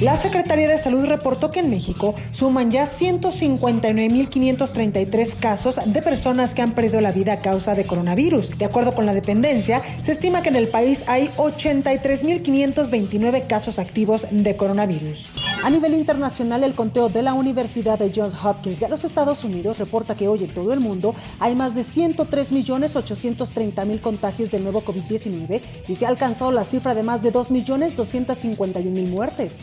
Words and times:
La 0.00 0.16
Secretaría 0.16 0.66
de 0.66 0.76
Salud 0.76 1.06
reportó 1.06 1.52
que 1.52 1.60
en 1.60 1.70
México 1.70 2.16
suman 2.32 2.72
ya 2.72 2.84
159.533 2.84 5.36
casos 5.36 5.78
de 5.86 6.02
personas 6.02 6.52
que 6.52 6.62
han 6.62 6.72
perdido 6.72 7.00
la 7.00 7.12
vida 7.12 7.34
a 7.34 7.40
causa 7.40 7.76
de 7.76 7.86
coronavirus. 7.86 8.58
De 8.58 8.64
acuerdo 8.64 8.92
con 8.94 9.06
la 9.06 9.14
dependencia, 9.14 9.80
se 10.00 10.10
estima 10.10 10.42
que 10.42 10.48
en 10.48 10.56
el 10.56 10.66
país 10.68 11.04
hay 11.06 11.30
83.529 11.36 13.46
casos 13.46 13.78
activos 13.78 14.26
de 14.30 14.56
coronavirus. 14.56 15.30
A 15.64 15.70
nivel 15.70 15.94
internacional, 15.94 16.64
el 16.64 16.74
conteo 16.74 17.08
de 17.08 17.22
la 17.22 17.34
Universidad 17.34 17.96
de 17.98 18.10
Johns 18.14 18.34
Hopkins 18.42 18.80
de 18.80 18.88
los 18.88 19.04
Estados 19.04 19.44
Unidos 19.44 19.78
reporta 19.78 20.16
que 20.16 20.26
hoy 20.26 20.42
en 20.44 20.52
todo 20.52 20.72
el 20.72 20.80
mundo 20.80 21.14
hay 21.38 21.54
más 21.54 21.76
de 21.76 21.82
103.830.000 21.82 24.00
contagios 24.00 24.50
del 24.50 24.64
nuevo 24.64 24.84
COVID-19 24.84 25.60
y 25.86 25.96
se 25.96 26.04
ha 26.04 26.08
alcanzado 26.08 26.50
la 26.50 26.64
cifra 26.64 26.94
de 26.94 27.04
más 27.04 27.22
de 27.22 27.32
2.251.000 27.32 29.08
muertes. 29.08 29.62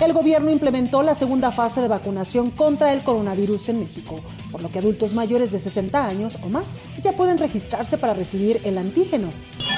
El 0.00 0.14
gobierno 0.14 0.50
implementó 0.50 1.02
la 1.02 1.14
segunda 1.14 1.52
fase 1.52 1.82
de 1.82 1.88
vacunación 1.88 2.50
contra 2.50 2.94
el 2.94 3.02
coronavirus 3.02 3.68
en 3.68 3.80
México, 3.80 4.20
por 4.50 4.62
lo 4.62 4.70
que 4.70 4.78
adultos 4.78 5.12
mayores 5.12 5.52
de 5.52 5.58
60 5.58 6.06
años 6.06 6.38
o 6.42 6.48
más 6.48 6.74
ya 7.02 7.12
pueden 7.12 7.36
registrarse 7.36 7.98
para 7.98 8.14
recibir 8.14 8.60
el 8.64 8.78
antígeno. 8.78 9.28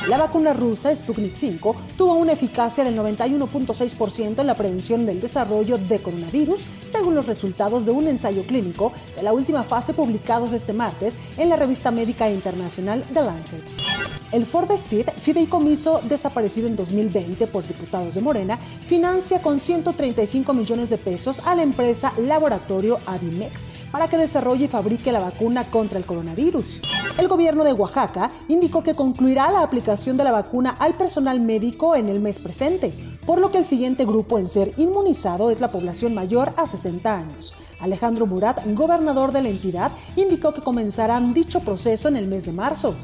La 0.09 0.19
vacuna 0.19 0.53
rusa 0.53 0.95
Sputnik 0.97 1.35
5 1.35 1.77
tuvo 1.97 2.15
una 2.15 2.33
eficacia 2.33 2.85
del 2.85 2.97
91.6% 2.97 4.41
en 4.41 4.47
la 4.47 4.55
prevención 4.55 5.07
del 5.07 5.21
desarrollo 5.21 5.77
de 5.77 6.01
coronavirus, 6.01 6.67
según 6.89 7.15
los 7.15 7.27
resultados 7.27 7.85
de 7.85 7.91
un 7.91 8.07
ensayo 8.07 8.43
clínico 8.45 8.93
de 9.17 9.23
la 9.23 9.33
última 9.33 9.65
fase 9.65 9.93
publicados 9.93 10.53
este 10.53 10.73
martes 10.73 11.17
en 11.37 11.49
la 11.49 11.57
revista 11.57 11.91
médica 11.91 12.31
internacional 12.31 13.05
The 13.13 13.23
Lancet. 13.23 14.02
El 14.33 14.47
Fordesit, 14.47 15.11
fideicomiso 15.11 16.01
desaparecido 16.05 16.67
en 16.67 16.75
2020 16.75 17.47
por 17.49 17.67
diputados 17.67 18.15
de 18.15 18.23
Morena, 18.23 18.57
financia 18.57 19.43
con 19.43 19.61
135 19.61 20.55
millones 20.55 20.89
de 20.89 20.97
pesos 20.97 21.43
a 21.45 21.55
la 21.55 21.63
empresa 21.63 22.15
Laboratorio 22.17 22.99
Avimex 23.05 23.67
para 23.91 24.09
que 24.09 24.17
desarrolle 24.17 24.65
y 24.65 24.69
fabrique 24.69 25.13
la 25.13 25.21
vacuna 25.21 25.65
contra 25.65 25.99
el 25.99 26.07
coronavirus. 26.07 26.81
El 27.19 27.29
gobierno 27.29 27.63
de 27.63 27.75
Oaxaca 27.75 28.31
indicó 28.49 28.83
que 28.83 28.95
concluirá 28.95 29.51
la 29.51 29.63
aplicación 29.63 30.17
de 30.17 30.25
la 30.25 30.33
vacuna 30.33 30.77
al 30.79 30.95
personal 30.95 31.39
médico 31.39 31.95
en 31.95 32.09
el 32.09 32.21
mes 32.21 32.39
presente, 32.39 32.95
por 33.27 33.39
lo 33.39 33.51
que 33.51 33.59
el 33.59 33.67
siguiente 33.67 34.07
grupo 34.07 34.39
en 34.39 34.49
ser 34.49 34.73
inmunizado 34.79 35.51
es 35.51 35.61
la 35.61 35.71
población 35.71 36.15
mayor 36.15 36.55
a 36.57 36.67
60 36.67 37.15
años. 37.15 37.55
Alejandro 37.81 38.25
Murat, 38.27 38.63
gobernador 38.75 39.33
de 39.33 39.43
la 39.43 39.51
entidad, 39.51 39.93
indicó 40.17 40.55
que 40.55 40.63
comenzarán 40.63 41.35
dicho 41.35 41.61
proceso 41.61 42.09
en 42.09 42.17
el 42.17 42.29
mes 42.29 42.47
de 42.47 42.53
marzo. 42.53 42.95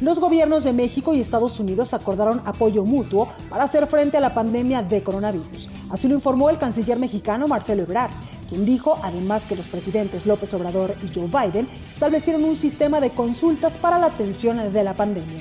Los 0.00 0.20
gobiernos 0.20 0.62
de 0.62 0.74
México 0.74 1.14
y 1.14 1.20
Estados 1.20 1.58
Unidos 1.58 1.94
acordaron 1.94 2.42
apoyo 2.44 2.84
mutuo 2.84 3.28
para 3.48 3.64
hacer 3.64 3.86
frente 3.86 4.18
a 4.18 4.20
la 4.20 4.34
pandemia 4.34 4.82
de 4.82 5.02
coronavirus. 5.02 5.70
Así 5.88 6.06
lo 6.06 6.14
informó 6.14 6.50
el 6.50 6.58
canciller 6.58 6.98
mexicano 6.98 7.48
Marcelo 7.48 7.84
Ebrard, 7.84 8.10
quien 8.46 8.66
dijo 8.66 8.98
además 9.02 9.46
que 9.46 9.56
los 9.56 9.68
presidentes 9.68 10.26
López 10.26 10.52
Obrador 10.52 10.94
y 11.02 11.18
Joe 11.18 11.28
Biden 11.28 11.66
establecieron 11.88 12.44
un 12.44 12.56
sistema 12.56 13.00
de 13.00 13.08
consultas 13.08 13.78
para 13.78 13.98
la 13.98 14.08
atención 14.08 14.70
de 14.70 14.84
la 14.84 14.92
pandemia. 14.92 15.40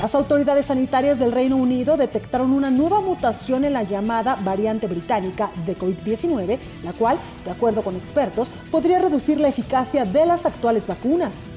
Las 0.00 0.14
autoridades 0.14 0.66
sanitarias 0.66 1.18
del 1.18 1.32
Reino 1.32 1.56
Unido 1.56 1.96
detectaron 1.96 2.52
una 2.52 2.70
nueva 2.70 3.00
mutación 3.00 3.64
en 3.64 3.72
la 3.72 3.82
llamada 3.82 4.36
variante 4.36 4.86
británica 4.86 5.50
de 5.66 5.76
COVID-19, 5.76 6.58
la 6.84 6.92
cual, 6.92 7.18
de 7.44 7.50
acuerdo 7.50 7.82
con 7.82 7.96
expertos, 7.96 8.52
podría 8.70 9.00
reducir 9.00 9.40
la 9.40 9.48
eficacia 9.48 10.04
de 10.04 10.26
las 10.26 10.46
actuales 10.46 10.86
vacunas. 10.86 11.48